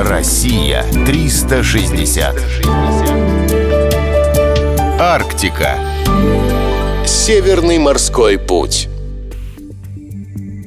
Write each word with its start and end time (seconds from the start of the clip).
Россия 0.00 0.84
360. 1.06 2.36
Арктика. 5.00 5.74
Северный 7.04 7.78
морской 7.78 8.38
путь. 8.38 8.88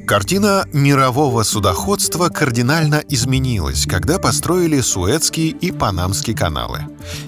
Картина 0.06 0.66
мирового 0.74 1.44
судоходства 1.44 2.28
кардинально 2.28 3.02
изменилась, 3.08 3.86
когда 3.86 4.18
построили 4.18 4.82
Суэцкий 4.82 5.48
и 5.48 5.72
Панамский 5.72 6.34
каналы. 6.34 6.80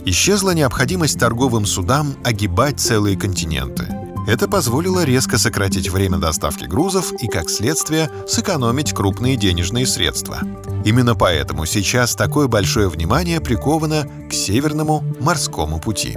Исчезла 0.04 0.50
необходимость 0.50 1.18
торговым 1.18 1.64
судам 1.64 2.16
огибать 2.22 2.78
целые 2.78 3.16
континенты. 3.16 4.03
Это 4.26 4.48
позволило 4.48 5.04
резко 5.04 5.36
сократить 5.36 5.90
время 5.90 6.16
доставки 6.16 6.64
грузов 6.64 7.12
и, 7.20 7.28
как 7.28 7.50
следствие, 7.50 8.10
сэкономить 8.26 8.94
крупные 8.94 9.36
денежные 9.36 9.86
средства. 9.86 10.38
Именно 10.84 11.14
поэтому 11.14 11.66
сейчас 11.66 12.14
такое 12.14 12.48
большое 12.48 12.88
внимание 12.88 13.40
приковано 13.40 14.08
к 14.30 14.32
Северному 14.32 15.04
морскому 15.20 15.78
пути. 15.78 16.16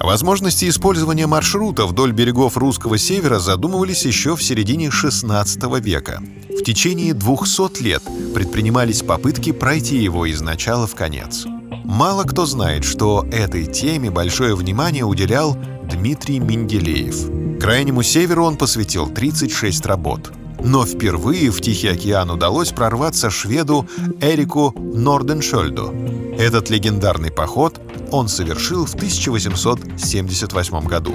Возможности 0.00 0.68
использования 0.68 1.28
маршрута 1.28 1.86
вдоль 1.86 2.12
берегов 2.12 2.56
русского 2.56 2.98
севера 2.98 3.38
задумывались 3.38 4.04
еще 4.04 4.34
в 4.34 4.42
середине 4.42 4.88
XVI 4.88 5.80
века. 5.80 6.20
В 6.48 6.62
течение 6.64 7.14
200 7.14 7.82
лет 7.82 8.02
предпринимались 8.34 9.02
попытки 9.02 9.52
пройти 9.52 9.96
его 9.96 10.26
из 10.26 10.40
начала 10.40 10.86
в 10.86 10.94
конец. 10.94 11.46
Мало 11.84 12.24
кто 12.24 12.46
знает, 12.46 12.84
что 12.84 13.26
этой 13.30 13.66
теме 13.66 14.10
большое 14.10 14.56
внимание 14.56 15.04
уделял 15.04 15.56
Дмитрий 15.88 16.40
Менделеев. 16.40 17.60
Крайнему 17.60 18.02
северу 18.02 18.44
он 18.44 18.56
посвятил 18.56 19.08
36 19.08 19.86
работ. 19.86 20.32
Но 20.62 20.84
впервые 20.86 21.50
в 21.50 21.60
Тихий 21.60 21.88
океан 21.88 22.30
удалось 22.30 22.70
прорваться 22.70 23.30
шведу 23.30 23.86
Эрику 24.20 24.72
Норденшольду. 24.76 25.94
Этот 26.38 26.70
легендарный 26.70 27.30
поход 27.30 27.80
он 28.10 28.28
совершил 28.28 28.86
в 28.86 28.94
1878 28.94 30.80
году. 30.86 31.14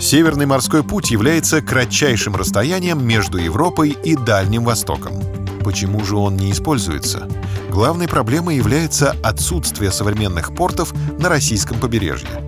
Северный 0.00 0.46
морской 0.46 0.84
путь 0.84 1.10
является 1.10 1.60
кратчайшим 1.60 2.36
расстоянием 2.36 3.04
между 3.04 3.38
Европой 3.38 3.90
и 3.90 4.14
Дальним 4.14 4.64
Востоком. 4.64 5.12
Почему 5.64 6.04
же 6.04 6.16
он 6.16 6.36
не 6.36 6.52
используется? 6.52 7.28
Главной 7.70 8.06
проблемой 8.06 8.56
является 8.56 9.16
отсутствие 9.22 9.90
современных 9.90 10.54
портов 10.54 10.94
на 11.18 11.28
российском 11.28 11.78
побережье. 11.80 12.47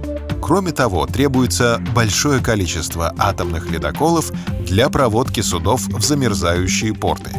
Кроме 0.50 0.72
того, 0.72 1.06
требуется 1.06 1.80
большое 1.94 2.42
количество 2.42 3.14
атомных 3.16 3.70
ледоколов 3.70 4.32
для 4.66 4.88
проводки 4.88 5.42
судов 5.42 5.82
в 5.86 6.02
замерзающие 6.02 6.92
порты. 6.92 7.30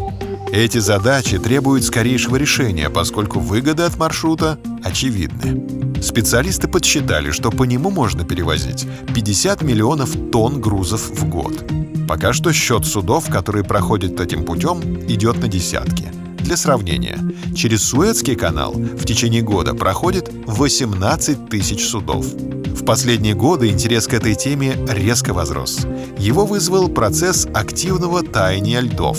Эти 0.54 0.78
задачи 0.78 1.38
требуют 1.38 1.84
скорейшего 1.84 2.38
решения, 2.38 2.90
поскольку 2.90 3.42
выгоды 3.42 3.84
от 3.84 3.98
маршрута 3.98 4.58
очевидны. 4.82 6.02
Специалисты 6.02 6.70
подсчитали, 6.70 7.32
что 7.32 7.52
по 7.52 7.64
нему 7.64 7.90
можно 7.90 8.24
перевозить 8.24 8.88
50 9.14 9.62
миллионов 9.62 10.12
тонн 10.32 10.62
грузов 10.62 11.10
в 11.10 11.28
год. 11.28 11.66
Пока 12.08 12.32
что 12.32 12.54
счет 12.54 12.86
судов, 12.86 13.30
которые 13.30 13.66
проходят 13.66 14.22
этим 14.22 14.46
путем, 14.46 14.80
идет 15.10 15.36
на 15.42 15.50
десятки. 15.50 16.14
Для 16.52 16.58
сравнения, 16.58 17.18
через 17.56 17.82
Суэцкий 17.82 18.36
канал 18.36 18.74
в 18.74 19.06
течение 19.06 19.42
года 19.42 19.74
проходит 19.74 20.30
18 20.48 21.48
тысяч 21.48 21.88
судов. 21.88 22.26
В 22.26 22.84
последние 22.84 23.36
годы 23.36 23.70
интерес 23.70 24.06
к 24.06 24.14
этой 24.14 24.36
теме 24.36 24.76
резко 24.90 25.34
возрос. 25.34 25.88
Его 26.18 26.46
вызвал 26.46 26.90
процесс 26.90 27.48
активного 27.54 28.22
таяния 28.22 28.82
льдов. 28.82 29.18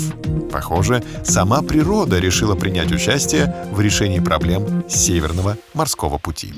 Похоже, 0.51 1.03
сама 1.25 1.63
природа 1.63 2.19
решила 2.19 2.55
принять 2.55 2.93
участие 2.93 3.57
в 3.73 3.81
решении 3.81 4.21
проблем 4.21 4.85
Северного 4.87 5.57
морского 5.73 6.19
пути. 6.19 6.53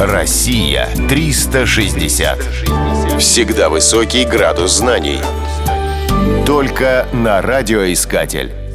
Россия 0.00 0.88
360. 1.10 2.38
Всегда 3.18 3.68
высокий 3.68 4.24
градус 4.24 4.78
знаний. 4.78 5.18
Только 6.46 7.06
на 7.12 7.42
радиоискатель. 7.42 8.69